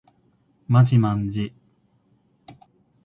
[0.67, 1.53] まじまんじ